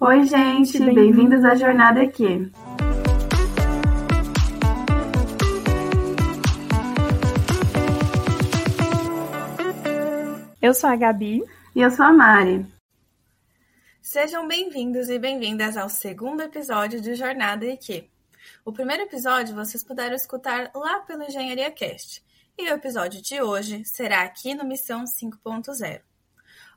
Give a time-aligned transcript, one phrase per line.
[0.00, 2.52] Oi, gente, bem-vindos à Jornada Aqui.
[10.62, 11.42] Eu sou a Gabi.
[11.74, 12.64] E eu sou a Mari.
[14.00, 18.08] Sejam bem-vindos e bem-vindas ao segundo episódio de Jornada Aqui.
[18.64, 22.22] O primeiro episódio vocês puderam escutar lá pelo Engenharia Cast.
[22.56, 26.07] E o episódio de hoje será aqui no Missão 5.0.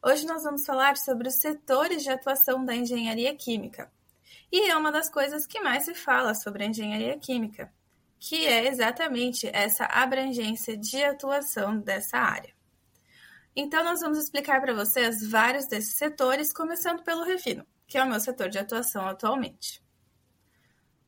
[0.03, 3.91] Hoje nós vamos falar sobre os setores de atuação da engenharia química.
[4.51, 7.71] E é uma das coisas que mais se fala sobre a engenharia química,
[8.19, 12.51] que é exatamente essa abrangência de atuação dessa área.
[13.55, 18.09] Então, nós vamos explicar para vocês vários desses setores, começando pelo refino, que é o
[18.09, 19.83] meu setor de atuação atualmente.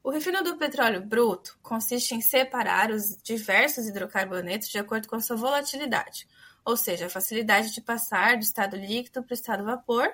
[0.04, 5.36] O refino do petróleo bruto consiste em separar os diversos hidrocarbonetos de acordo com sua
[5.36, 6.28] volatilidade,
[6.66, 10.10] ou seja, a facilidade de passar do estado líquido para o estado vapor.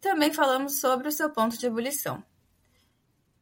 [0.00, 2.24] Também falamos sobre o seu ponto de ebulição.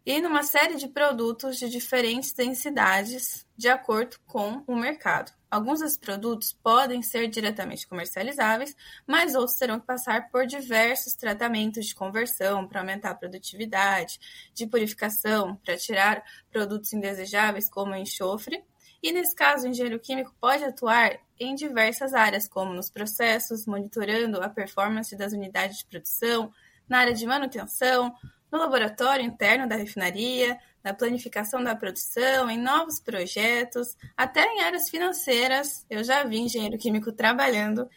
[0.04, 5.32] E numa série de produtos de diferentes densidades, de acordo com o mercado.
[5.50, 8.74] Alguns desses produtos podem ser diretamente comercializáveis,
[9.06, 14.20] mas outros terão que passar por diversos tratamentos de conversão para aumentar a produtividade,
[14.54, 18.64] de purificação para tirar produtos indesejáveis como enxofre.
[19.02, 24.42] E nesse caso, o engenheiro químico pode atuar em diversas áreas, como nos processos, monitorando
[24.42, 26.52] a performance das unidades de produção,
[26.88, 28.14] na área de manutenção,
[28.52, 34.90] no laboratório interno da refinaria, na planificação da produção, em novos projetos, até em áreas
[34.90, 35.86] financeiras.
[35.88, 37.88] Eu já vi engenheiro químico trabalhando,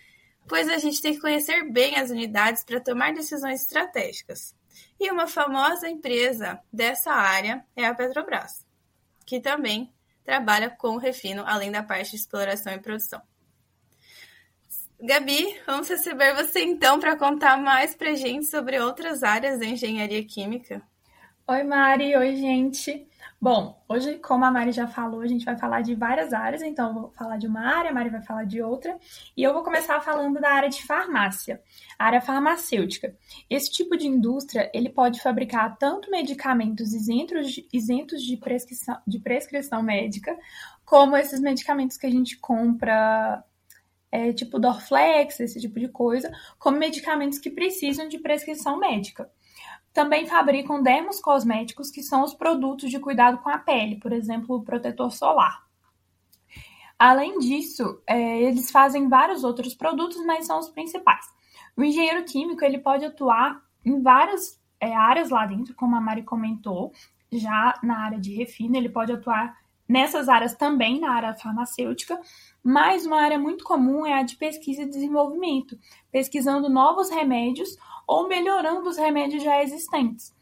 [0.47, 4.55] pois a gente tem que conhecer bem as unidades para tomar decisões estratégicas.
[4.99, 8.65] E uma famosa empresa dessa área é a Petrobras,
[9.25, 9.91] que também
[10.23, 13.21] trabalha com o refino, além da parte de exploração e produção.
[15.01, 20.23] Gabi, vamos receber você então para contar mais para gente sobre outras áreas da engenharia
[20.23, 20.81] química.
[21.45, 22.15] Oi, Mari.
[22.15, 23.05] Oi, gente.
[23.43, 26.87] Bom, hoje, como a Mari já falou, a gente vai falar de várias áreas, então
[26.87, 28.97] eu vou falar de uma área, a Mari vai falar de outra,
[29.35, 31.61] e eu vou começar falando da área de farmácia,
[31.99, 33.13] área farmacêutica.
[33.49, 39.19] Esse tipo de indústria, ele pode fabricar tanto medicamentos isentos de, isentos de, prescrição, de
[39.19, 40.39] prescrição médica,
[40.85, 43.43] como esses medicamentos que a gente compra
[44.09, 49.29] é, tipo Dorflex, esse tipo de coisa, como medicamentos que precisam de prescrição médica.
[49.93, 54.55] Também fabricam dermos cosméticos, que são os produtos de cuidado com a pele, por exemplo,
[54.55, 55.63] o protetor solar.
[56.97, 61.25] Além disso, é, eles fazem vários outros produtos, mas são os principais.
[61.77, 66.23] O engenheiro químico ele pode atuar em várias é, áreas lá dentro, como a Mari
[66.23, 66.91] comentou,
[67.31, 69.57] já na área de refino, ele pode atuar
[69.93, 72.19] nessas áreas também, na área farmacêutica,
[72.63, 75.77] mas uma área muito comum é a de pesquisa e desenvolvimento,
[76.11, 77.77] pesquisando novos remédios
[78.07, 80.33] ou melhorando os remédios já existentes.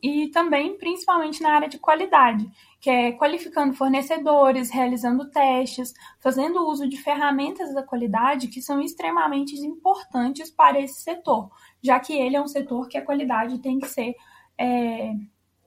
[0.00, 2.48] E também, principalmente na área de qualidade,
[2.80, 9.56] que é qualificando fornecedores, realizando testes, fazendo uso de ferramentas da qualidade que são extremamente
[9.56, 11.50] importantes para esse setor,
[11.82, 14.14] já que ele é um setor que a qualidade tem que ser
[14.56, 15.14] é,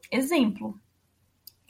[0.09, 0.79] exemplo.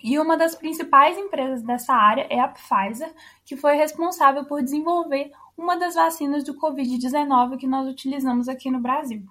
[0.03, 3.13] E uma das principais empresas dessa área é a Pfizer,
[3.45, 8.81] que foi responsável por desenvolver uma das vacinas do Covid-19 que nós utilizamos aqui no
[8.81, 9.23] Brasil.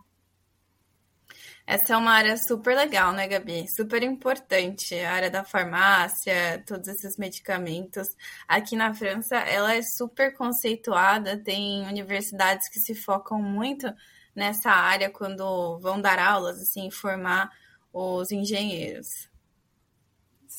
[1.67, 3.67] Essa é uma área super legal, né, Gabi?
[3.77, 8.09] Super importante, a área da farmácia, todos esses medicamentos.
[8.49, 13.93] Aqui na França, ela é super conceituada, tem universidades que se focam muito
[14.35, 17.51] nessa área quando vão dar aulas, assim, formar
[17.93, 19.32] os engenheiros.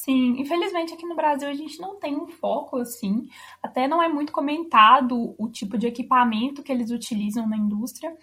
[0.03, 3.29] Sim, infelizmente aqui no Brasil a gente não tem um foco assim,
[3.61, 8.13] até não é muito comentado o tipo de equipamento que eles utilizam na indústria.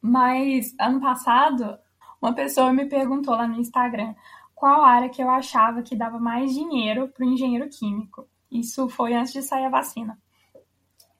[0.00, 1.76] Mas ano passado,
[2.22, 4.14] uma pessoa me perguntou lá no Instagram
[4.54, 8.28] qual área que eu achava que dava mais dinheiro para o engenheiro químico.
[8.48, 10.16] Isso foi antes de sair a vacina.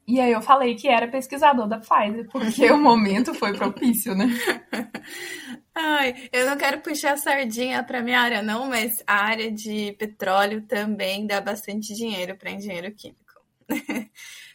[0.06, 4.26] E aí eu falei que era pesquisador da Pfizer, porque o momento foi propício, né?
[5.76, 10.62] Ai, eu não quero puxar sardinha para minha área, não, mas a área de petróleo
[10.62, 13.42] também dá bastante dinheiro para engenheiro químico.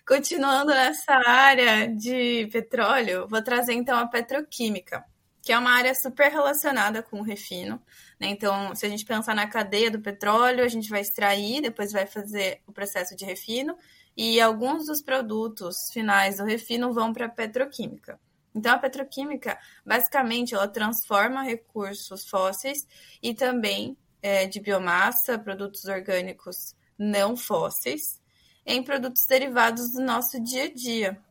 [0.08, 5.04] Continuando nessa área de petróleo, vou trazer então a petroquímica,
[5.42, 7.82] que é uma área super relacionada com o refino.
[8.20, 8.28] Né?
[8.28, 12.06] Então, se a gente pensar na cadeia do petróleo, a gente vai extrair, depois vai
[12.08, 13.78] fazer o processo de refino
[14.16, 18.20] e alguns dos produtos finais do refino vão para a petroquímica.
[18.54, 22.88] Então, a petroquímica, basicamente, ela transforma recursos fósseis
[23.22, 28.22] e também é, de biomassa, produtos orgânicos não fósseis,
[28.66, 31.22] em produtos derivados do nosso dia a dia.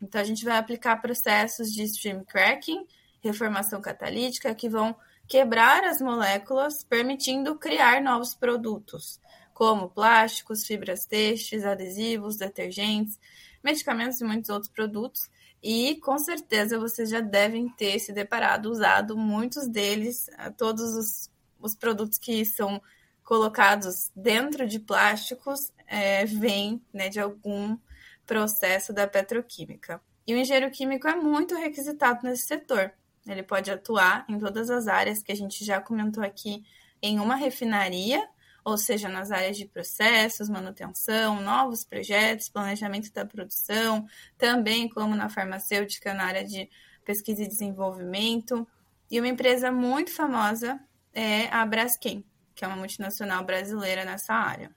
[0.00, 2.86] Então, a gente vai aplicar processos de stream cracking
[3.20, 4.96] reformação catalítica que vão
[5.26, 9.20] quebrar as moléculas, permitindo criar novos produtos,
[9.52, 13.18] como plásticos, fibras têxteis, adesivos, detergentes,
[13.62, 15.28] medicamentos e muitos outros produtos.
[15.62, 21.74] E com certeza vocês já devem ter se deparado, usado muitos deles, todos os, os
[21.74, 22.80] produtos que são
[23.24, 27.76] colocados dentro de plásticos é, vêm né, de algum
[28.24, 30.00] processo da petroquímica.
[30.26, 32.92] E o engenheiro químico é muito requisitado nesse setor.
[33.26, 36.64] Ele pode atuar em todas as áreas que a gente já comentou aqui
[37.02, 38.26] em uma refinaria,
[38.68, 44.06] ou seja, nas áreas de processos, manutenção, novos projetos, planejamento da produção,
[44.36, 46.68] também como na farmacêutica, na área de
[47.02, 48.68] pesquisa e desenvolvimento.
[49.10, 50.78] E uma empresa muito famosa
[51.14, 52.22] é a Braskem,
[52.54, 54.70] que é uma multinacional brasileira nessa área.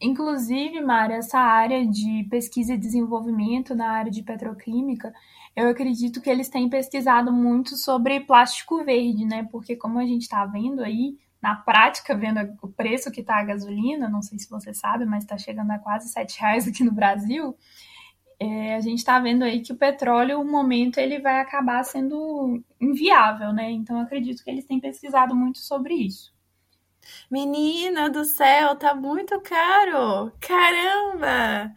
[0.00, 5.12] Inclusive, Mara, essa área de pesquisa e desenvolvimento na área de petroquímica,
[5.56, 9.48] eu acredito que eles têm pesquisado muito sobre plástico verde, né?
[9.50, 13.44] Porque como a gente está vendo aí, na prática, vendo o preço que está a
[13.44, 16.90] gasolina, não sei se você sabe, mas está chegando a quase sete reais aqui no
[16.90, 17.54] Brasil,
[18.40, 22.64] é, a gente está vendo aí que o petróleo, o momento, ele vai acabar sendo
[22.80, 23.70] inviável, né?
[23.70, 26.32] Então, acredito que eles têm pesquisado muito sobre isso.
[27.30, 30.32] Menina do céu, tá muito caro!
[30.40, 31.74] Caramba!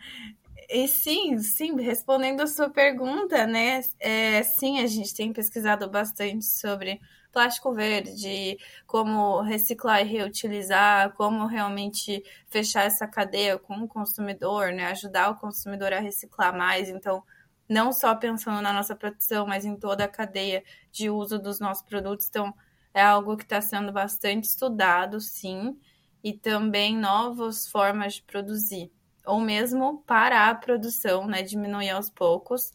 [0.70, 3.82] E sim, sim, respondendo a sua pergunta, né?
[4.00, 7.02] É, sim, a gente tem pesquisado bastante sobre
[7.32, 14.88] plástico verde, como reciclar e reutilizar, como realmente fechar essa cadeia com o consumidor, né?
[14.88, 16.90] Ajudar o consumidor a reciclar mais.
[16.90, 17.24] Então,
[17.70, 21.84] não só pensando na nossa produção, mas em toda a cadeia de uso dos nossos
[21.84, 22.28] produtos.
[22.28, 22.54] Então,
[22.94, 25.80] é algo que está sendo bastante estudado, sim,
[26.24, 28.92] e também novas formas de produzir,
[29.26, 32.72] ou mesmo parar a produção, né, diminuir aos poucos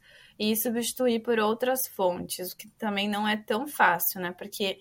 [0.51, 4.81] e substituir por outras fontes, o que também não é tão fácil, né, porque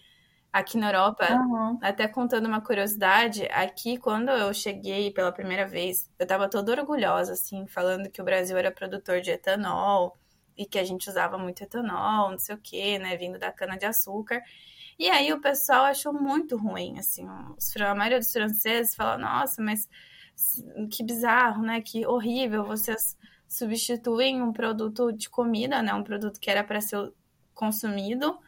[0.51, 1.77] aqui na Europa, uhum.
[1.81, 7.33] até contando uma curiosidade, aqui quando eu cheguei pela primeira vez, eu estava toda orgulhosa,
[7.33, 10.17] assim, falando que o Brasil era produtor de etanol
[10.57, 13.77] e que a gente usava muito etanol, não sei o que, né, vindo da cana
[13.77, 14.41] de açúcar.
[14.97, 19.87] E aí o pessoal achou muito ruim, assim, a maioria dos franceses fala, nossa, mas
[20.91, 21.81] que bizarro, né?
[21.81, 23.17] Que horrível, vocês
[23.51, 25.94] substituem um produto de comida, né?
[25.94, 27.12] Um produto que era para ser
[27.53, 28.39] consumido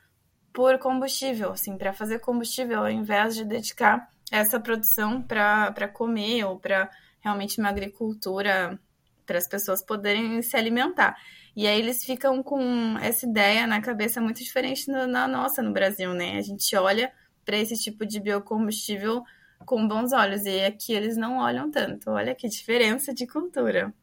[0.54, 6.58] por combustível, assim, para fazer combustível, ao invés de dedicar essa produção para comer ou
[6.58, 6.90] para
[7.20, 8.80] realmente uma agricultura
[9.26, 11.18] para as pessoas poderem se alimentar.
[11.54, 16.14] E aí eles ficam com essa ideia na cabeça muito diferente na nossa no Brasil,
[16.14, 16.38] né?
[16.38, 17.12] A gente olha
[17.44, 19.22] para esse tipo de biocombustível
[19.66, 22.10] com bons olhos e aqui eles não olham tanto.
[22.10, 23.94] Olha que diferença de cultura.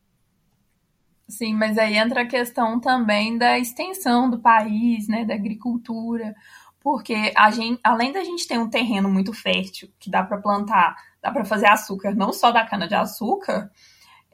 [1.30, 6.34] Sim, mas aí entra a questão também da extensão do país, né, da agricultura,
[6.80, 10.96] porque a gente, além da gente ter um terreno muito fértil que dá para plantar,
[11.22, 13.70] dá para fazer açúcar, não só da cana de açúcar,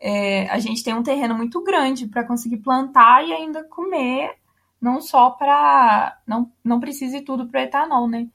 [0.01, 4.35] é, a gente tem um terreno muito grande para conseguir plantar e ainda comer,
[4.81, 6.19] não só para.
[6.27, 8.29] Não, não precisa ir tudo para etanol, né?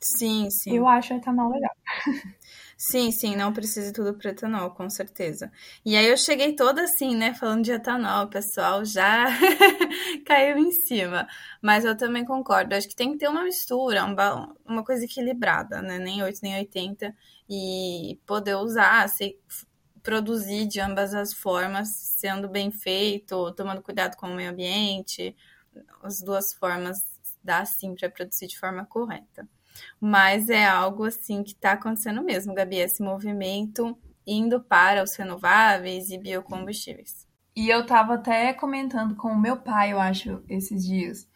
[0.00, 0.72] Sim, sim.
[0.76, 1.72] Eu acho etanol legal.
[2.84, 5.52] Sim, sim, não precisa tudo para etanol, com certeza.
[5.84, 9.26] E aí eu cheguei toda assim, né, falando de etanol, pessoal já
[10.26, 11.28] caiu em cima.
[11.62, 15.80] Mas eu também concordo, acho que tem que ter uma mistura, uma, uma coisa equilibrada,
[15.80, 17.14] né, nem 8 nem 80,
[17.48, 19.38] e poder usar, se,
[20.02, 25.36] produzir de ambas as formas, sendo bem feito, tomando cuidado com o meio ambiente.
[26.02, 26.98] As duas formas
[27.44, 29.48] dá sim para produzir de forma correta.
[30.00, 36.10] Mas é algo assim que está acontecendo mesmo, Gabi, esse movimento indo para os renováveis
[36.10, 37.26] e biocombustíveis.
[37.54, 41.28] E eu estava até comentando com o meu pai, eu acho, esses dias,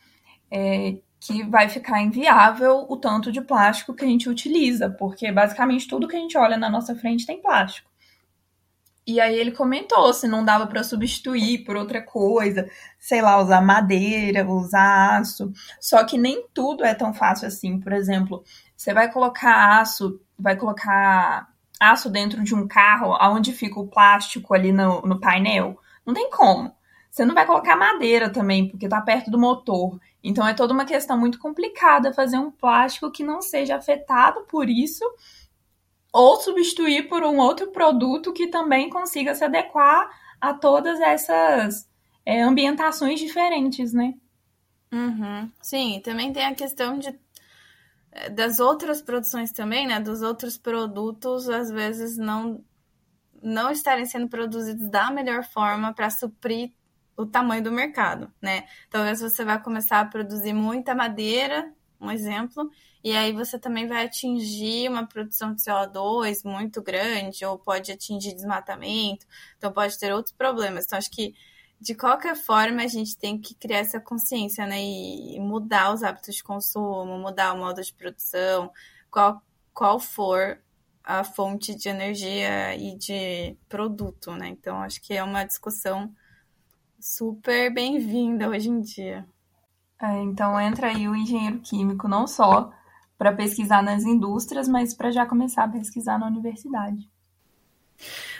[0.50, 5.88] é, que vai ficar inviável o tanto de plástico que a gente utiliza, porque basicamente
[5.88, 7.90] tudo que a gente olha na nossa frente tem plástico.
[9.06, 13.60] E aí ele comentou se não dava para substituir por outra coisa, sei lá, usar
[13.60, 15.52] madeira, usar aço.
[15.80, 17.78] Só que nem tudo é tão fácil assim.
[17.78, 18.42] Por exemplo,
[18.76, 21.48] você vai colocar aço, vai colocar
[21.78, 25.78] aço dentro de um carro, aonde fica o plástico ali no, no painel.
[26.04, 26.74] Não tem como.
[27.08, 29.98] Você não vai colocar madeira também, porque está perto do motor.
[30.22, 34.68] Então é toda uma questão muito complicada fazer um plástico que não seja afetado por
[34.68, 35.04] isso
[36.16, 40.08] ou substituir por um outro produto que também consiga se adequar
[40.40, 41.86] a todas essas
[42.24, 44.14] é, ambientações diferentes, né?
[44.90, 45.52] Uhum.
[45.60, 47.14] Sim, também tem a questão de
[48.12, 50.00] é, das outras produções também, né?
[50.00, 52.64] Dos outros produtos, às vezes não
[53.42, 56.72] não estarem sendo produzidos da melhor forma para suprir
[57.14, 58.64] o tamanho do mercado, né?
[58.88, 61.70] Talvez você vai começar a produzir muita madeira,
[62.06, 62.70] um exemplo,
[63.04, 68.34] e aí você também vai atingir uma produção de CO2 muito grande, ou pode atingir
[68.34, 70.84] desmatamento, então pode ter outros problemas.
[70.84, 71.34] Então, acho que
[71.80, 74.82] de qualquer forma, a gente tem que criar essa consciência, né?
[74.82, 78.72] E mudar os hábitos de consumo, mudar o modo de produção,
[79.10, 79.42] qual,
[79.74, 80.58] qual for
[81.04, 84.48] a fonte de energia e de produto, né?
[84.48, 86.12] Então, acho que é uma discussão
[86.98, 89.26] super bem-vinda hoje em dia.
[90.00, 92.72] É, então, entra aí o engenheiro químico, não só
[93.16, 97.08] para pesquisar nas indústrias, mas para já começar a pesquisar na universidade.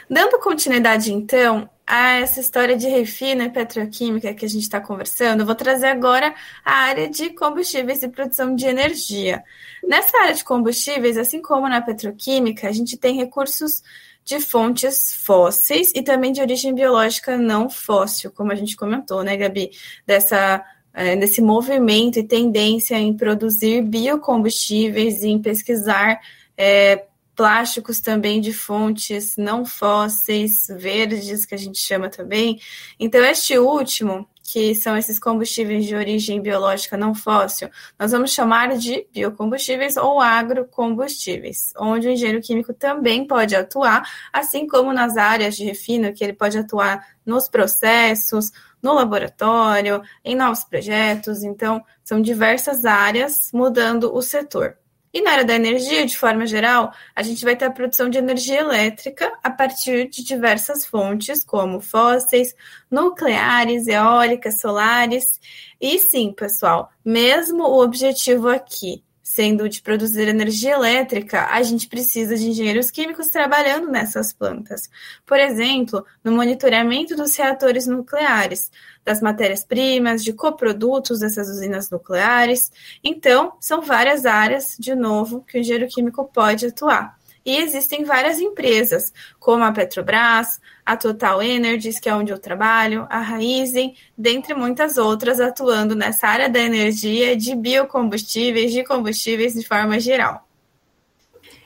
[0.09, 5.41] Dando continuidade, então, a essa história de refino e petroquímica que a gente está conversando,
[5.41, 6.33] eu vou trazer agora
[6.63, 9.43] a área de combustíveis e produção de energia.
[9.83, 13.81] Nessa área de combustíveis, assim como na petroquímica, a gente tem recursos
[14.23, 19.35] de fontes fósseis e também de origem biológica não fóssil, como a gente comentou, né,
[19.37, 19.71] Gabi?
[20.05, 20.63] Dessa
[20.97, 26.19] é, desse movimento e tendência em produzir biocombustíveis e em pesquisar
[26.57, 32.59] é, plásticos também de fontes não fósseis, verdes, que a gente chama também.
[32.99, 38.75] Então, este último, que são esses combustíveis de origem biológica não fóssil, nós vamos chamar
[38.75, 44.01] de biocombustíveis ou agrocombustíveis, onde o engenheiro químico também pode atuar,
[44.33, 50.35] assim como nas áreas de refino, que ele pode atuar nos processos, no laboratório, em
[50.35, 51.43] novos projetos.
[51.43, 54.77] Então, são diversas áreas mudando o setor.
[55.13, 58.17] E na área da energia, de forma geral, a gente vai ter a produção de
[58.17, 62.53] energia elétrica a partir de diversas fontes, como fósseis,
[62.91, 65.39] nucleares, eólicas, solares.
[65.81, 69.03] E sim, pessoal, mesmo o objetivo aqui
[69.37, 74.89] sendo de produzir energia elétrica, a gente precisa de engenheiros químicos trabalhando nessas plantas.
[75.27, 78.71] Por exemplo, no monitoramento dos reatores nucleares,
[79.05, 82.71] das matérias-primas, de coprodutos dessas usinas nucleares.
[83.03, 87.16] Então, são várias áreas, de novo, que o engenheiro químico pode atuar.
[87.47, 93.07] E existem várias empresas, como a Petrobras, a Total Energies, que é onde eu trabalho,
[93.09, 99.65] a Raizen, dentre muitas outras, atuando nessa área da energia, de biocombustíveis, de combustíveis de
[99.65, 100.45] forma geral.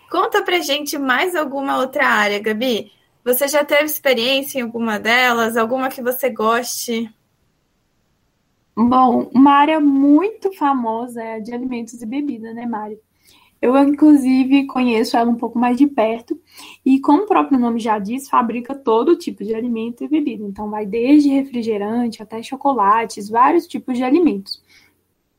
[0.07, 2.91] Conta pra gente mais alguma outra área, Gabi.
[3.25, 5.57] Você já teve experiência em alguma delas?
[5.57, 7.11] Alguma que você goste?
[8.77, 13.00] Bom, uma área muito famosa é a de alimentos e bebida, né, Mário?
[13.61, 16.39] Eu, inclusive, conheço ela um pouco mais de perto
[16.83, 20.43] e, como o próprio nome já diz, fabrica todo tipo de alimento e bebida.
[20.43, 24.63] Então, vai desde refrigerante até chocolates, vários tipos de alimentos.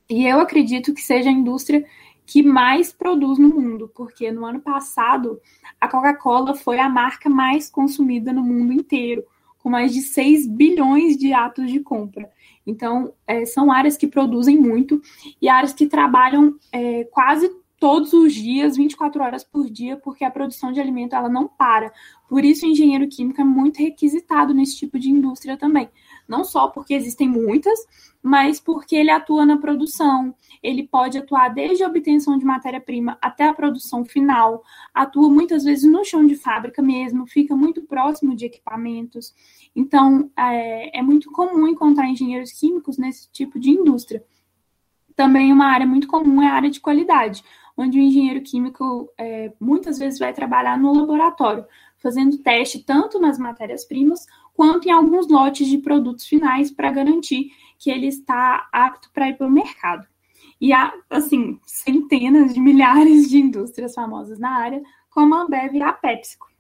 [0.09, 1.85] E eu acredito que seja a indústria
[2.25, 5.41] que mais produz no mundo, porque no ano passado
[5.81, 9.25] a Coca-Cola foi a marca mais consumida no mundo inteiro,
[9.59, 12.31] com mais de 6 bilhões de atos de compra.
[12.67, 15.01] Então, é, são áreas que produzem muito
[15.41, 17.51] e áreas que trabalham é, quase
[17.83, 21.93] todos os dias, 24 horas por dia, porque a produção de alimento ela não para.
[22.29, 25.91] Por isso, o engenheiro químico é muito requisitado nesse tipo de indústria também.
[26.29, 27.77] Não só porque existem muitas,
[28.23, 30.33] mas porque ele atua na produção.
[30.63, 34.63] Ele pode atuar desde a obtenção de matéria-prima até a produção final.
[34.95, 39.35] Atua muitas vezes no chão de fábrica mesmo, fica muito próximo de equipamentos.
[39.75, 44.25] Então, é, é muito comum encontrar engenheiros químicos nesse tipo de indústria.
[45.17, 47.43] Também uma área muito comum é a área de qualidade
[47.83, 51.65] onde o engenheiro químico é, muitas vezes vai trabalhar no laboratório,
[51.99, 57.91] fazendo teste tanto nas matérias-primas quanto em alguns lotes de produtos finais para garantir que
[57.91, 60.07] ele está apto para ir para o mercado.
[60.61, 65.83] E há, assim, centenas de milhares de indústrias famosas na área, como a Ambev e
[65.83, 66.52] a PepsiCo.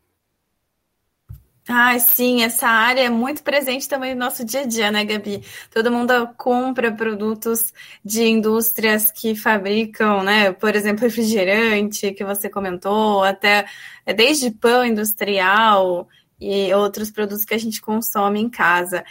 [1.69, 5.45] Ah, sim, essa área é muito presente também no nosso dia a dia, né, Gabi?
[5.71, 7.73] Todo mundo compra produtos
[8.05, 13.65] de indústrias que fabricam, né, por exemplo, refrigerante, que você comentou, até
[14.05, 16.09] é, desde pão industrial
[16.41, 19.05] e outros produtos que a gente consome em casa.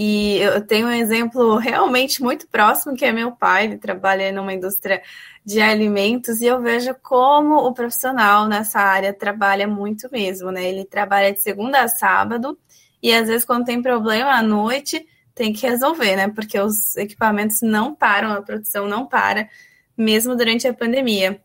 [0.00, 4.54] E eu tenho um exemplo realmente muito próximo, que é meu pai, ele trabalha numa
[4.54, 5.02] indústria
[5.44, 10.68] de alimentos, e eu vejo como o profissional nessa área trabalha muito mesmo, né?
[10.68, 12.56] Ele trabalha de segunda a sábado,
[13.02, 16.28] e às vezes, quando tem problema à noite, tem que resolver, né?
[16.28, 19.48] Porque os equipamentos não param, a produção não para,
[19.96, 21.40] mesmo durante a pandemia.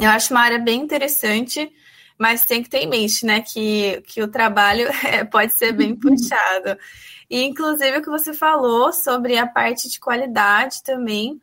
[0.00, 1.70] Eu acho uma área bem interessante,
[2.18, 5.94] mas tem que ter em mente, né, que, que o trabalho é, pode ser bem
[5.96, 6.78] puxado.
[7.28, 11.40] E, inclusive, o que você falou sobre a parte de qualidade também,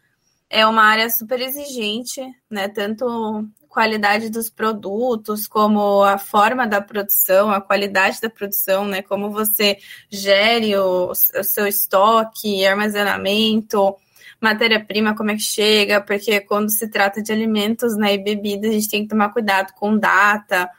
[0.52, 2.68] é uma área super exigente, né?
[2.68, 9.02] Tanto qualidade dos produtos, como a forma da produção, a qualidade da produção, né?
[9.02, 9.78] Como você
[10.10, 13.96] gere o, o seu estoque, armazenamento,
[14.42, 18.74] matéria-prima, como é que chega, porque quando se trata de alimentos né, e bebidas, a
[18.74, 20.70] gente tem que tomar cuidado com data,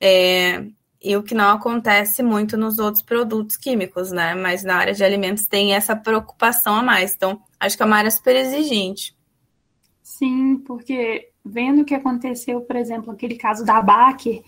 [0.00, 0.64] é,
[1.04, 4.34] e o que não acontece muito nos outros produtos químicos, né?
[4.34, 7.12] Mas na área de alimentos tem essa preocupação a mais.
[7.12, 9.16] Então, acho que é uma área super exigente.
[10.00, 14.42] Sim, porque vendo o que aconteceu, por exemplo, aquele caso da Baker,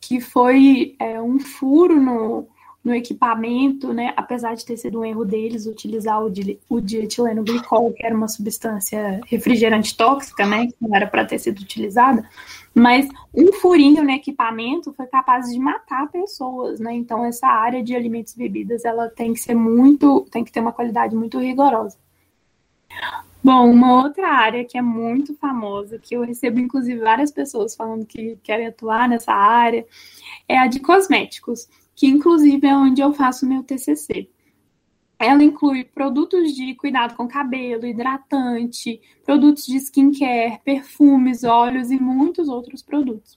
[0.00, 2.48] que foi é, um furo no,
[2.88, 4.14] no equipamento, né?
[4.16, 6.32] Apesar de ter sido um erro deles utilizar o,
[6.70, 10.66] o dietileno glicol, que era uma substância refrigerante tóxica, né?
[10.68, 12.26] Que não era para ter sido utilizada,
[12.74, 16.94] mas um furinho no equipamento foi capaz de matar pessoas, né?
[16.94, 20.60] Então essa área de alimentos e bebidas ela tem que ser muito, tem que ter
[20.60, 21.98] uma qualidade muito rigorosa.
[23.44, 28.06] Bom, uma outra área que é muito famosa, que eu recebo inclusive várias pessoas falando
[28.06, 29.86] que querem atuar nessa área,
[30.48, 31.68] é a de cosméticos,
[31.98, 34.30] que inclusive é onde eu faço meu TCC.
[35.18, 42.48] Ela inclui produtos de cuidado com cabelo, hidratante, produtos de skincare, perfumes, óleos e muitos
[42.48, 43.36] outros produtos.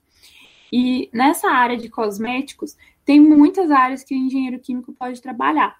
[0.72, 5.76] E nessa área de cosméticos, tem muitas áreas que o engenheiro químico pode trabalhar,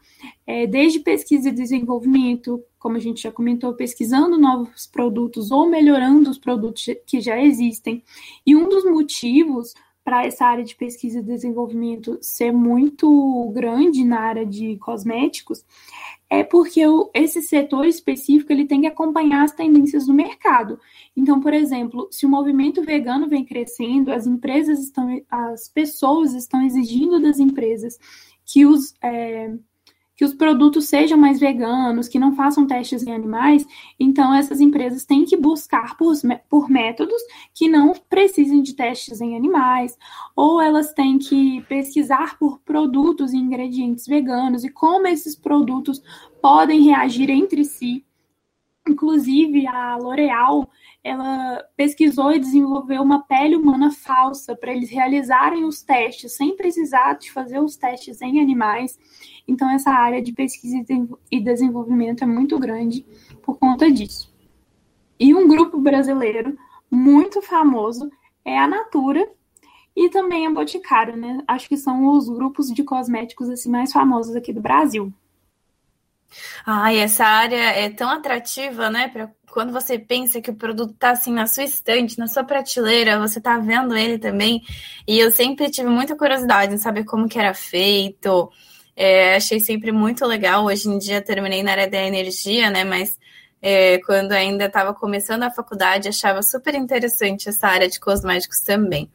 [0.48, 6.32] é, desde pesquisa e desenvolvimento, como a gente já comentou, pesquisando novos produtos ou melhorando
[6.32, 8.04] os produtos que já existem.
[8.44, 14.20] E um dos motivos para essa área de pesquisa e desenvolvimento ser muito grande na
[14.20, 15.64] área de cosméticos
[16.30, 20.80] é porque o, esse setor específico ele tem que acompanhar as tendências do mercado.
[21.16, 26.62] Então, por exemplo, se o movimento vegano vem crescendo, as empresas estão, as pessoas estão
[26.64, 28.00] exigindo das empresas
[28.46, 29.54] que os é,
[30.22, 33.66] que os produtos sejam mais veganos, que não façam testes em animais,
[34.00, 36.14] então essas empresas têm que buscar por,
[36.48, 37.20] por métodos
[37.56, 39.98] que não precisem de testes em animais,
[40.36, 46.00] ou elas têm que pesquisar por produtos e ingredientes veganos e como esses produtos
[46.40, 48.06] podem reagir entre si.
[48.88, 50.70] Inclusive, a L'Oréal
[51.04, 57.14] ela pesquisou e desenvolveu uma pele humana falsa para eles realizarem os testes sem precisar
[57.14, 59.00] de fazer os testes em animais.
[59.52, 60.78] Então, essa área de pesquisa
[61.30, 63.06] e desenvolvimento é muito grande
[63.44, 64.34] por conta disso.
[65.20, 66.58] E um grupo brasileiro
[66.90, 68.10] muito famoso
[68.46, 69.30] é a Natura
[69.94, 71.44] e também a Boticário, né?
[71.46, 75.14] Acho que são os grupos de cosméticos assim mais famosos aqui do Brasil.
[76.94, 79.10] E essa área é tão atrativa, né?
[79.10, 83.20] Pra quando você pensa que o produto está assim na sua estante, na sua prateleira,
[83.20, 84.64] você está vendo ele também.
[85.06, 88.50] E eu sempre tive muita curiosidade em saber como que era feito.
[89.04, 90.66] É, achei sempre muito legal.
[90.66, 92.84] Hoje em dia terminei na área da energia, né?
[92.84, 93.18] Mas
[93.60, 99.10] é, quando ainda estava começando a faculdade, achava super interessante essa área de cosméticos também.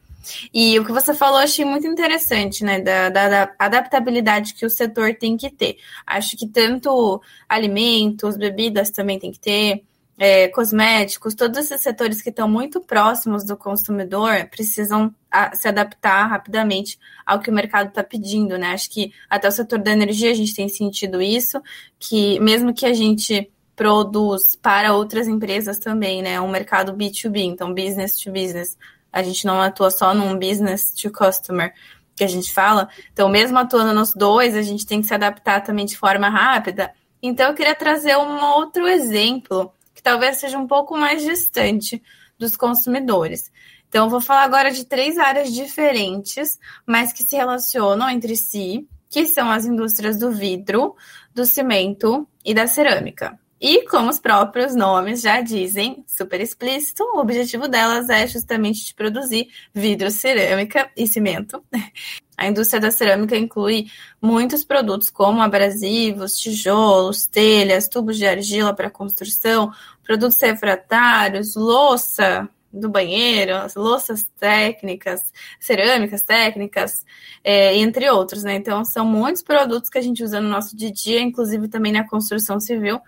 [0.53, 2.81] E o que você falou, achei muito interessante, né?
[2.81, 5.77] Da, da, da, adaptabilidade que o setor tem que ter.
[6.05, 9.85] Acho que tanto alimentos, bebidas também tem que ter,
[10.17, 16.25] é, cosméticos, todos esses setores que estão muito próximos do consumidor precisam a, se adaptar
[16.25, 18.71] rapidamente ao que o mercado está pedindo, né?
[18.71, 21.61] Acho que até o setor da energia a gente tem sentido isso,
[21.99, 26.41] que mesmo que a gente produz para outras empresas também, né?
[26.41, 28.75] Um mercado B2B, então business to business.
[29.13, 31.73] A gente não atua só num business to customer,
[32.15, 32.89] que a gente fala.
[33.13, 36.91] Então, mesmo atuando nos dois, a gente tem que se adaptar também de forma rápida.
[37.21, 39.71] Então, eu queria trazer um outro exemplo
[40.07, 42.01] talvez seja um pouco mais distante
[42.39, 43.51] dos consumidores.
[43.89, 48.87] Então, eu vou falar agora de três áreas diferentes, mas que se relacionam entre si,
[49.09, 50.95] que são as indústrias do vidro,
[51.35, 53.37] do cimento e da cerâmica.
[53.59, 58.93] E, como os próprios nomes já dizem, super explícito, o objetivo delas é justamente de
[58.93, 61.61] produzir vidro, cerâmica e cimento.
[62.37, 63.87] A indústria da cerâmica inclui
[64.21, 69.71] muitos produtos como abrasivos, tijolos, telhas, tubos de argila para construção,
[70.03, 77.05] produtos refratários, louça do banheiro, louças técnicas, cerâmicas técnicas,
[77.43, 78.55] é, entre outros, né?
[78.55, 81.91] Então, são muitos produtos que a gente usa no nosso dia a dia, inclusive também
[81.91, 82.99] na construção civil,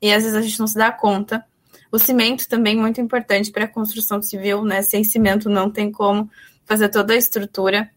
[0.00, 1.44] e às vezes a gente não se dá conta.
[1.92, 4.80] O cimento também é muito importante para a construção civil, né?
[4.80, 6.30] Sem cimento não tem como
[6.64, 7.90] fazer toda a estrutura.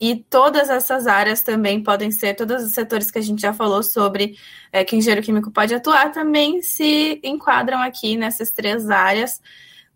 [0.00, 3.82] E todas essas áreas também podem ser, todos os setores que a gente já falou
[3.82, 4.36] sobre
[4.70, 9.40] é, que engenheiro químico pode atuar, também se enquadram aqui nessas três áreas.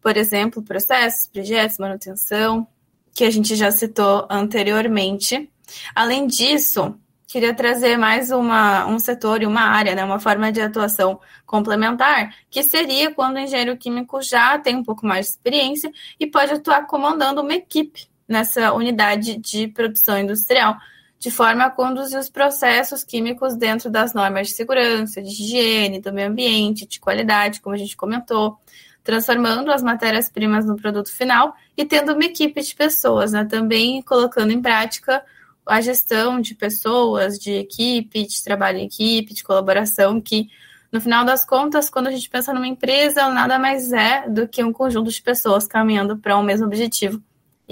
[0.00, 2.66] Por exemplo, processos, projetos, manutenção,
[3.14, 5.48] que a gente já citou anteriormente.
[5.94, 10.60] Além disso, queria trazer mais uma, um setor e uma área, né, uma forma de
[10.60, 15.92] atuação complementar, que seria quando o engenheiro químico já tem um pouco mais de experiência
[16.18, 20.76] e pode atuar comandando uma equipe nessa unidade de produção industrial,
[21.18, 26.12] de forma a conduzir os processos químicos dentro das normas de segurança, de higiene, do
[26.12, 28.58] meio ambiente, de qualidade, como a gente comentou,
[29.04, 33.44] transformando as matérias-primas no produto final e tendo uma equipe de pessoas, né?
[33.44, 35.24] Também colocando em prática
[35.64, 40.48] a gestão de pessoas, de equipe, de trabalho em equipe, de colaboração, que
[40.90, 44.62] no final das contas, quando a gente pensa numa empresa, nada mais é do que
[44.62, 47.22] um conjunto de pessoas caminhando para um mesmo objetivo.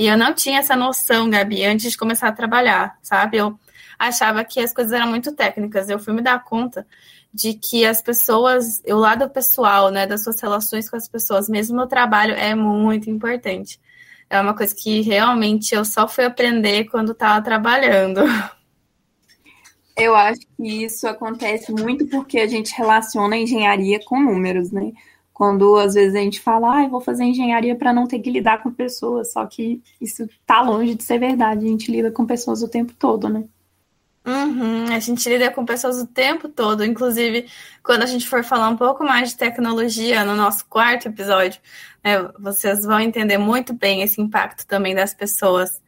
[0.00, 3.36] E eu não tinha essa noção, Gabi, antes de começar a trabalhar, sabe?
[3.36, 3.60] Eu
[3.98, 5.90] achava que as coisas eram muito técnicas.
[5.90, 6.86] Eu fui me dar conta
[7.34, 11.76] de que as pessoas, o lado pessoal, né, das suas relações com as pessoas, mesmo
[11.76, 13.78] no trabalho, é muito importante.
[14.30, 18.22] É uma coisa que realmente eu só fui aprender quando estava trabalhando.
[19.94, 24.92] Eu acho que isso acontece muito porque a gente relaciona a engenharia com números, né?
[25.40, 28.62] Quando às vezes a gente fala, ah, vou fazer engenharia para não ter que lidar
[28.62, 31.64] com pessoas, só que isso tá longe de ser verdade.
[31.64, 33.44] A gente lida com pessoas o tempo todo, né?
[34.26, 37.46] Uhum, a gente lida com pessoas o tempo todo, inclusive
[37.82, 41.58] quando a gente for falar um pouco mais de tecnologia no nosso quarto episódio,
[42.04, 45.80] né, vocês vão entender muito bem esse impacto também das pessoas.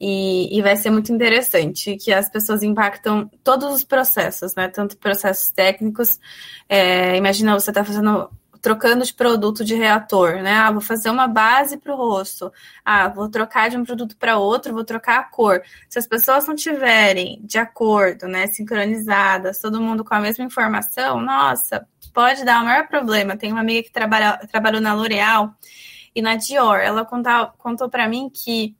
[0.00, 4.66] E, e, vai ser muito interessante que as pessoas impactam todos os processos, né?
[4.68, 6.18] Tanto processos técnicos.
[6.68, 10.54] É, imagina você está fazendo trocando de produto de reator, né?
[10.54, 12.52] Ah, vou fazer uma base para o rosto.
[12.84, 15.62] Ah, vou trocar de um produto para outro, vou trocar a cor.
[15.88, 21.20] Se as pessoas não tiverem de acordo, né, sincronizadas, todo mundo com a mesma informação,
[21.20, 23.36] nossa, pode dar o maior problema.
[23.36, 25.54] Tem uma amiga que trabalha, trabalhou na L'Oréal
[26.14, 28.76] e na Dior, ela contou, contou para mim que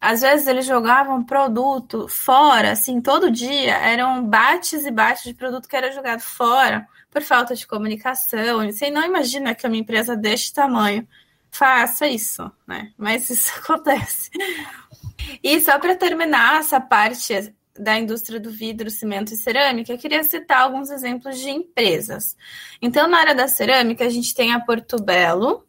[0.00, 5.66] às vezes eles jogavam produto fora, assim, todo dia, eram bates e bates de produto
[5.66, 8.66] que era jogado fora por falta de comunicação.
[8.66, 11.06] Você não imagina que uma empresa deste tamanho
[11.48, 12.92] faça isso, né?
[12.98, 14.30] Mas isso acontece.
[15.40, 20.24] E só para terminar essa parte da indústria do vidro, cimento e cerâmica, eu queria
[20.24, 22.36] citar alguns exemplos de empresas.
[22.82, 25.64] Então, na área da cerâmica, a gente tem a Porto Belo,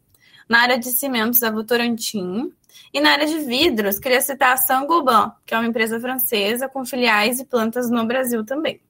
[0.48, 2.52] na área de cimentos, a Votorantim,
[2.92, 6.84] e na área de vidros, queria citar a Saint-Gobain, que é uma empresa francesa com
[6.84, 8.80] filiais e plantas no Brasil também.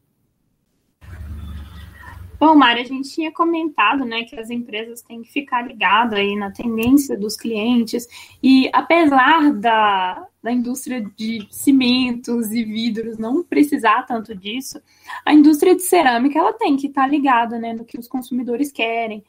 [2.38, 6.36] Bom, Mari, a gente tinha comentado né, que as empresas têm que ficar ligadas aí
[6.36, 8.06] na tendência dos clientes,
[8.42, 14.78] e apesar da, da indústria de cimentos e vidros não precisar tanto disso,
[15.24, 19.24] a indústria de cerâmica ela tem que estar ligada né, no que os consumidores querem,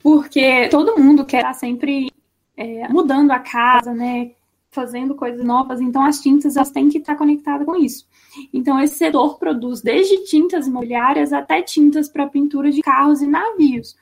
[0.00, 2.10] porque todo mundo quer estar sempre
[2.56, 4.32] é, mudando a casa, né,
[4.72, 8.04] fazendo coisas novas, então as tintas elas têm que estar conectadas com isso.
[8.52, 13.96] Então, esse setor produz desde tintas imobiliárias até tintas para pintura de carros e navios,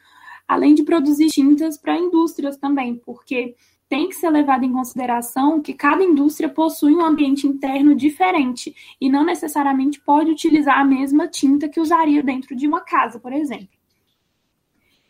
[0.47, 3.55] além de produzir tintas para indústrias também, porque
[3.88, 9.09] tem que ser levado em consideração que cada indústria possui um ambiente interno diferente e
[9.09, 13.84] não necessariamente pode utilizar a mesma tinta que usaria dentro de uma casa, por exemplo.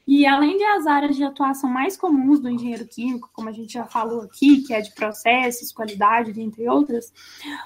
[0.06, 3.72] E além de as áreas de atuação mais comuns do engenheiro químico, como a gente
[3.72, 7.10] já falou aqui, que é de processos, qualidade, entre outras,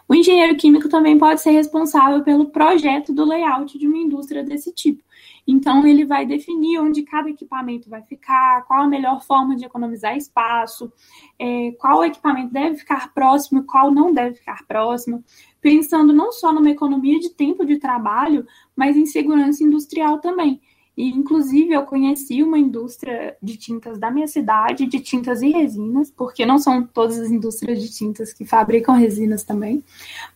[0.09, 4.73] o engenheiro químico também pode ser responsável pelo projeto do layout de uma indústria desse
[4.73, 5.03] tipo.
[5.51, 10.15] Então, ele vai definir onde cada equipamento vai ficar, qual a melhor forma de economizar
[10.15, 10.93] espaço,
[11.39, 15.25] é, qual equipamento deve ficar próximo, qual não deve ficar próximo,
[15.61, 18.47] pensando não só numa economia de tempo de trabalho,
[18.77, 20.61] mas em segurança industrial também.
[20.99, 26.11] E, inclusive, eu conheci uma indústria de tintas da minha cidade, de tintas e resinas,
[26.11, 29.85] porque não são todas as indústrias de tintas que fabricam resinas também,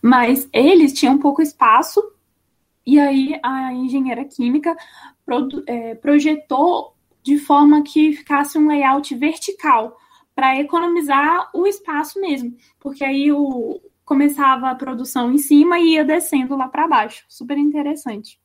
[0.01, 2.01] mas eles tinham pouco espaço,
[2.85, 4.73] e aí a engenheira química
[5.67, 9.97] é, projetou de forma que ficasse um layout vertical,
[10.33, 16.05] para economizar o espaço mesmo, porque aí o, começava a produção em cima e ia
[16.05, 17.25] descendo lá para baixo.
[17.27, 18.41] Super interessante.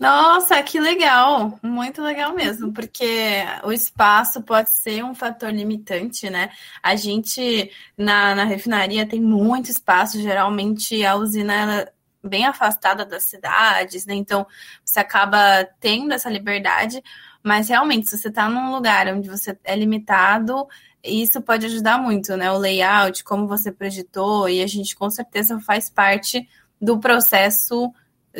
[0.00, 1.58] Nossa, que legal!
[1.62, 6.50] Muito legal mesmo, porque o espaço pode ser um fator limitante, né?
[6.82, 11.92] A gente na, na refinaria tem muito espaço, geralmente a usina é
[12.28, 14.14] bem afastada das cidades, né?
[14.14, 14.44] Então
[14.84, 17.00] você acaba tendo essa liberdade,
[17.42, 20.66] mas realmente, se você está num lugar onde você é limitado,
[21.04, 22.50] isso pode ajudar muito, né?
[22.50, 26.48] O layout, como você projetou, e a gente com certeza faz parte
[26.80, 27.92] do processo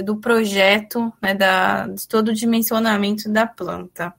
[0.03, 4.15] do projeto, né, da, de todo o dimensionamento da planta.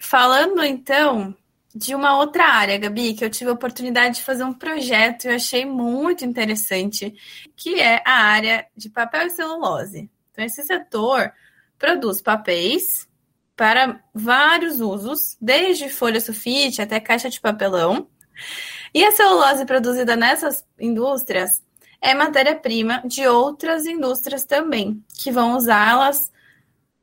[0.00, 1.34] Falando então
[1.74, 5.28] de uma outra área, Gabi, que eu tive a oportunidade de fazer um projeto e
[5.28, 7.14] eu achei muito interessante,
[7.56, 10.10] que é a área de papel e celulose.
[10.30, 11.32] Então, esse setor
[11.78, 13.08] produz papéis
[13.56, 18.08] para vários usos, desde folha sulfite até caixa de papelão.
[18.94, 21.62] E a celulose produzida nessas indústrias
[22.02, 26.32] é matéria-prima de outras indústrias também, que vão usá-las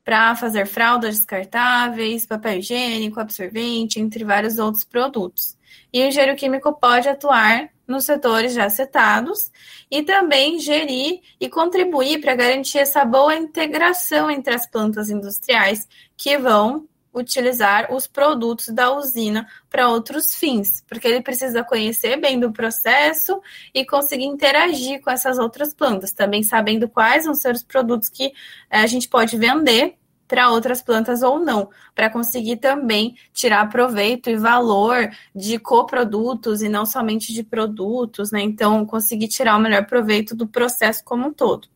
[0.04, 5.56] para fazer fraldas descartáveis, papel higiênico, absorvente, entre vários outros produtos.
[5.90, 9.50] E o engenheiro químico pode atuar nos setores já citados
[9.90, 16.36] e também gerir e contribuir para garantir essa boa integração entre as plantas industriais que
[16.38, 22.52] vão utilizar os produtos da usina para outros fins, porque ele precisa conhecer bem do
[22.52, 23.40] processo
[23.74, 28.32] e conseguir interagir com essas outras plantas, também sabendo quais vão ser os produtos que
[28.70, 29.96] eh, a gente pode vender
[30.30, 36.68] para outras plantas ou não, para conseguir também tirar proveito e valor de coprodutos e
[36.68, 38.40] não somente de produtos, né?
[38.40, 41.66] Então, conseguir tirar o melhor proveito do processo como um todo.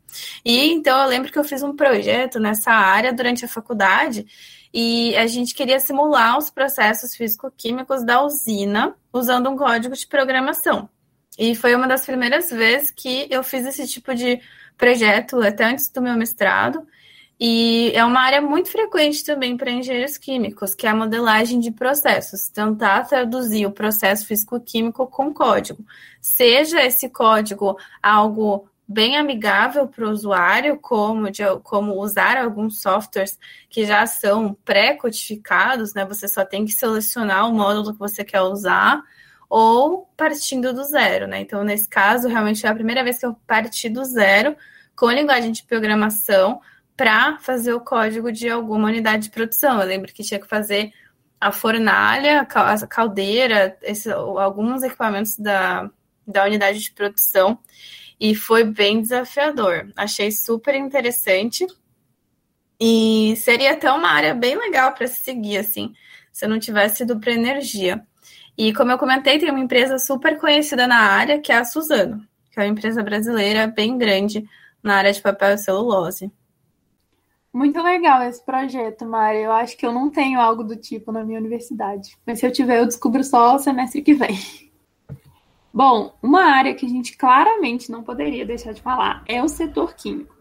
[0.44, 4.24] E então eu lembro que eu fiz um projeto nessa área durante a faculdade
[4.76, 10.88] e a gente queria simular os processos físico-químicos da usina usando um código de programação.
[11.38, 14.40] E foi uma das primeiras vezes que eu fiz esse tipo de
[14.76, 16.84] projeto, até antes do meu mestrado.
[17.38, 21.70] E é uma área muito frequente também para engenheiros químicos, que é a modelagem de
[21.70, 25.84] processos, tentar traduzir o processo físico-químico com código.
[26.20, 33.38] Seja esse código algo bem amigável para o usuário, como, de, como usar alguns softwares
[33.68, 36.04] que já são pré-codificados, né?
[36.04, 39.02] Você só tem que selecionar o módulo que você quer usar,
[39.48, 41.40] ou partindo do zero, né?
[41.40, 44.56] Então, nesse caso, realmente é a primeira vez que eu parti do zero
[44.94, 46.60] com linguagem de programação
[46.96, 49.80] para fazer o código de alguma unidade de produção.
[49.80, 50.92] Eu lembro que tinha que fazer
[51.40, 55.90] a fornalha, a caldeira, esse, alguns equipamentos da,
[56.26, 57.58] da unidade de produção
[58.24, 59.92] e foi bem desafiador.
[59.94, 61.66] Achei super interessante
[62.80, 65.92] e seria até uma área bem legal para se seguir, assim,
[66.32, 68.02] se eu não tivesse ido para energia.
[68.56, 72.26] E como eu comentei, tem uma empresa super conhecida na área, que é a Suzano,
[72.50, 74.48] que é uma empresa brasileira bem grande
[74.82, 76.32] na área de papel e celulose.
[77.52, 79.42] Muito legal esse projeto, Mari.
[79.42, 82.16] Eu acho que eu não tenho algo do tipo na minha universidade.
[82.26, 84.63] Mas se eu tiver, eu descubro só o semestre que vem.
[85.74, 89.96] Bom, uma área que a gente claramente não poderia deixar de falar é o setor
[89.96, 90.32] químico.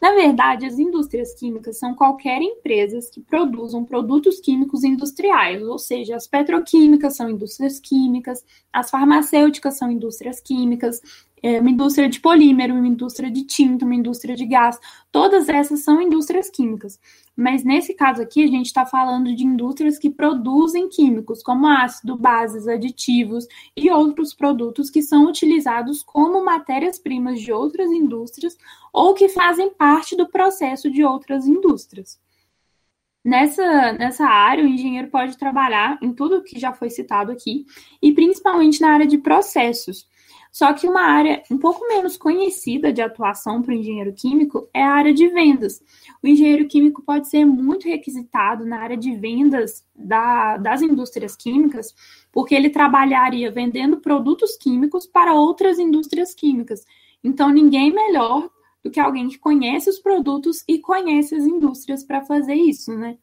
[0.00, 6.16] Na verdade, as indústrias químicas são qualquer empresas que produzam produtos químicos industriais, ou seja,
[6.16, 11.02] as petroquímicas são indústrias químicas, as farmacêuticas são indústrias químicas,
[11.42, 14.78] é, uma indústria de polímero, uma indústria de tinta, uma indústria de gás,
[15.10, 17.00] todas essas são indústrias químicas.
[17.36, 22.16] Mas nesse caso aqui, a gente está falando de indústrias que produzem químicos, como ácido,
[22.16, 28.56] bases, aditivos e outros produtos que são utilizados como matérias-primas de outras indústrias
[28.92, 32.20] ou que fazem parte do processo de outras indústrias.
[33.24, 37.64] Nessa, nessa área, o engenheiro pode trabalhar em tudo que já foi citado aqui,
[38.02, 40.08] e principalmente na área de processos.
[40.52, 44.82] Só que uma área um pouco menos conhecida de atuação para o engenheiro químico é
[44.82, 45.82] a área de vendas.
[46.22, 51.94] O engenheiro químico pode ser muito requisitado na área de vendas da, das indústrias químicas,
[52.30, 56.84] porque ele trabalharia vendendo produtos químicos para outras indústrias químicas.
[57.24, 58.50] Então, ninguém melhor
[58.84, 63.16] do que alguém que conhece os produtos e conhece as indústrias para fazer isso, né?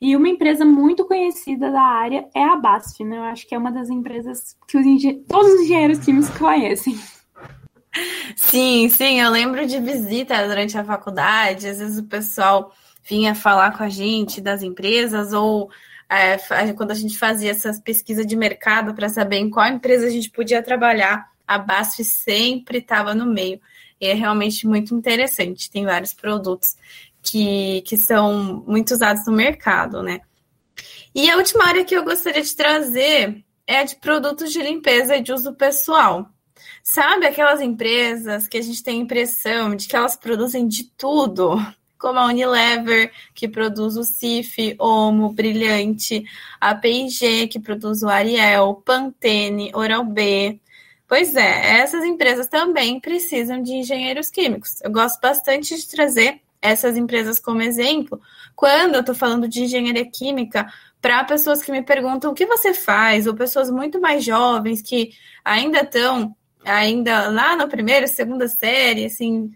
[0.00, 3.18] E uma empresa muito conhecida da área é a BASF, né?
[3.18, 4.84] Eu acho que é uma das empresas que os
[5.28, 6.98] todos os engenheiros químicos conhecem.
[8.34, 13.76] Sim, sim, eu lembro de visita durante a faculdade, às vezes o pessoal vinha falar
[13.76, 15.68] com a gente das empresas, ou
[16.08, 16.38] é,
[16.72, 20.30] quando a gente fazia essas pesquisas de mercado para saber em qual empresa a gente
[20.30, 23.60] podia trabalhar, a BASF sempre estava no meio.
[24.00, 25.70] E é realmente muito interessante.
[25.70, 26.76] Tem vários produtos
[27.22, 30.20] que, que são muito usados no mercado, né?
[31.14, 35.22] E a última área que eu gostaria de trazer é de produtos de limpeza e
[35.22, 36.28] de uso pessoal.
[36.82, 41.56] Sabe aquelas empresas que a gente tem a impressão de que elas produzem de tudo?
[41.98, 46.24] Como a Unilever, que produz o Cif, Omo, Brilhante,
[46.58, 50.58] a P&G, que produz o Ariel, Pantene, Oral-B.
[51.06, 54.80] Pois é, essas empresas também precisam de engenheiros químicos.
[54.82, 58.20] Eu gosto bastante de trazer essas empresas como exemplo,
[58.54, 60.70] quando eu estou falando de engenharia química,
[61.00, 65.12] para pessoas que me perguntam o que você faz, ou pessoas muito mais jovens que
[65.44, 69.50] ainda estão ainda lá no primeiro, segunda série, assim,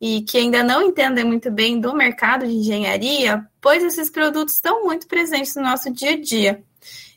[0.00, 4.84] e que ainda não entendem muito bem do mercado de engenharia, pois esses produtos estão
[4.84, 6.62] muito presentes no nosso dia a dia.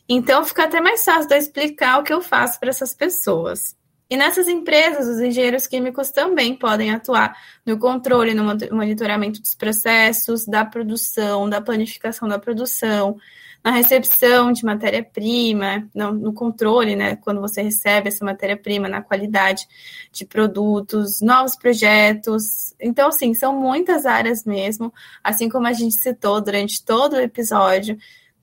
[0.07, 3.75] Então fica até mais fácil de explicar o que eu faço para essas pessoas.
[4.09, 10.45] E nessas empresas, os engenheiros químicos também podem atuar no controle, no monitoramento dos processos,
[10.45, 13.17] da produção, da planificação da produção,
[13.61, 19.67] na recepção de matéria-prima, no controle, né, quando você recebe essa matéria-prima, na qualidade
[20.09, 22.73] de produtos, novos projetos.
[22.79, 27.97] Então, assim, são muitas áreas mesmo, assim como a gente citou durante todo o episódio.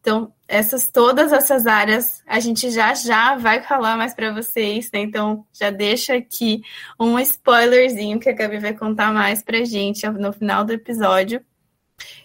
[0.04, 5.00] Então, essas todas essas áreas a gente já já vai falar mais para vocês, né?
[5.00, 6.60] Então, já deixa aqui
[7.00, 11.42] um spoilerzinho que a Gabi vai contar mais para gente no final do episódio.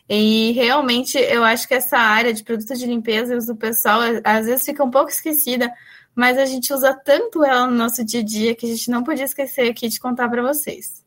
[0.10, 4.66] E realmente eu acho que essa área de produtos de limpeza o pessoal às vezes
[4.66, 5.72] fica um pouco esquecida,
[6.14, 9.06] mas a gente usa tanto ela no nosso dia a dia que a gente não
[9.06, 11.02] podia esquecer aqui de contar para vocês.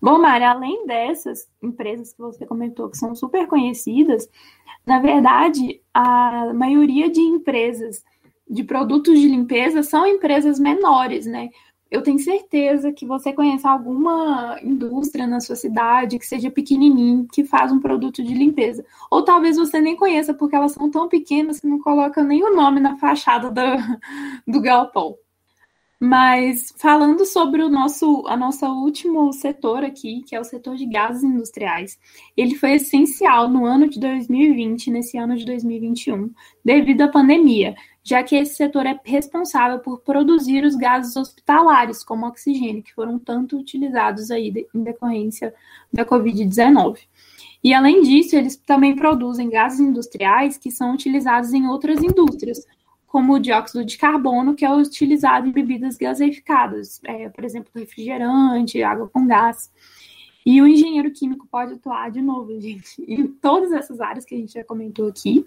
[0.00, 4.28] Bom, Mari, além dessas empresas que você comentou que são super conhecidas,
[4.86, 8.04] na verdade, a maioria de empresas
[8.48, 11.50] de produtos de limpeza são empresas menores, né?
[11.90, 17.44] Eu tenho certeza que você conhece alguma indústria na sua cidade que seja pequenininho, que
[17.44, 18.84] faz um produto de limpeza.
[19.10, 22.54] Ou talvez você nem conheça, porque elas são tão pequenas que não coloca nem o
[22.54, 23.62] nome na fachada do,
[24.52, 25.16] do galpão.
[25.98, 30.84] Mas falando sobre o nosso, a nosso último setor aqui, que é o setor de
[30.84, 31.98] gases industriais,
[32.36, 36.30] ele foi essencial no ano de 2020, nesse ano de 2021,
[36.62, 42.26] devido à pandemia, já que esse setor é responsável por produzir os gases hospitalares, como
[42.26, 45.54] oxigênio, que foram tanto utilizados aí em decorrência
[45.90, 46.98] da Covid-19.
[47.64, 52.64] E além disso, eles também produzem gases industriais que são utilizados em outras indústrias,
[53.16, 58.82] como o dióxido de carbono, que é utilizado em bebidas gaseificadas, é, por exemplo, refrigerante,
[58.82, 59.72] água com gás.
[60.44, 64.38] E o engenheiro químico pode atuar, de novo, gente, em todas essas áreas que a
[64.38, 65.46] gente já comentou aqui.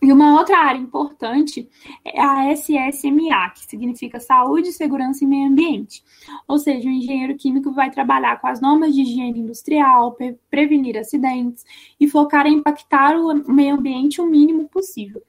[0.00, 1.68] E uma outra área importante
[2.02, 6.02] é a SSMA, que significa Saúde, Segurança e Meio Ambiente.
[6.48, 10.96] Ou seja, o engenheiro químico vai trabalhar com as normas de higiene industrial, pre prevenir
[10.96, 11.62] acidentes
[12.00, 15.22] e focar em impactar o meio ambiente o mínimo possível.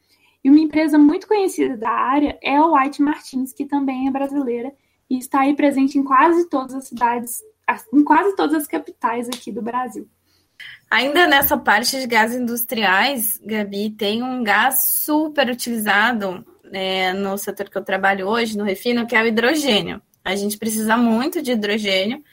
[0.48, 4.72] E uma empresa muito conhecida da área é a White Martins, que também é brasileira
[5.10, 7.42] e está aí presente em quase todas as cidades,
[7.94, 10.08] em quase todas as capitais aqui do Brasil.
[10.90, 17.70] Ainda nessa parte de gases industriais, Gabi, tem um gás super utilizado é, no setor
[17.70, 20.02] que eu trabalho hoje, no refino, que é o hidrogênio.
[20.24, 22.24] A gente precisa muito de hidrogênio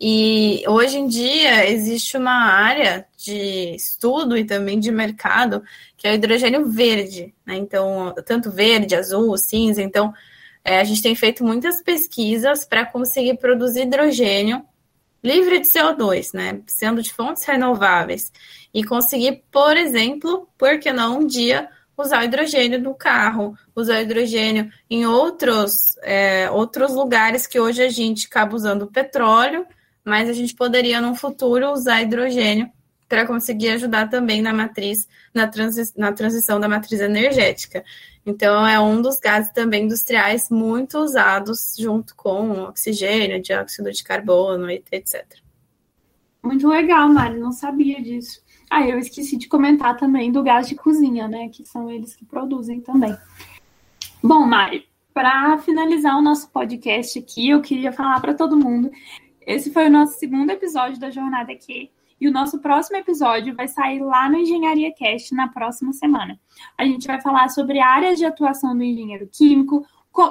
[0.00, 5.62] e hoje em dia existe uma área de estudo e também de mercado
[5.96, 7.56] que é o hidrogênio verde, né?
[7.56, 9.82] Então, tanto verde, azul, cinza.
[9.82, 10.12] Então,
[10.62, 14.62] é, a gente tem feito muitas pesquisas para conseguir produzir hidrogênio
[15.24, 16.60] livre de CO2, né?
[16.66, 18.30] Sendo de fontes renováveis.
[18.72, 24.70] E conseguir, por exemplo, por que não um dia usar hidrogênio no carro, usar hidrogênio
[24.90, 29.66] em outros, é, outros lugares que hoje a gente acaba usando petróleo
[30.06, 32.70] mas a gente poderia, no futuro, usar hidrogênio
[33.08, 37.84] para conseguir ajudar também na matriz, na, transi na transição da matriz energética.
[38.24, 44.70] Então, é um dos gases também industriais muito usados junto com oxigênio, dióxido de carbono,
[44.70, 45.24] etc.
[46.40, 48.40] Muito legal, Mari, não sabia disso.
[48.70, 51.48] Ah, eu esqueci de comentar também do gás de cozinha, né?
[51.48, 53.16] Que são eles que produzem também.
[54.22, 58.90] Bom, Mari, para finalizar o nosso podcast aqui, eu queria falar para todo mundo
[59.46, 61.90] esse foi o nosso segundo episódio da Jornada Q.
[62.20, 66.40] E o nosso próximo episódio vai sair lá no Engenharia Cast na próxima semana.
[66.76, 69.86] A gente vai falar sobre áreas de atuação do engenheiro químico,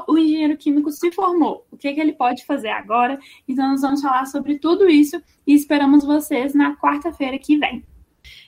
[0.07, 3.19] o engenheiro químico se formou, o que, que ele pode fazer agora.
[3.47, 7.85] Então, nós vamos falar sobre tudo isso e esperamos vocês na quarta-feira que vem.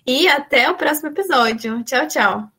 [0.06, 1.84] E até o próximo episódio.
[1.84, 2.57] Tchau, tchau.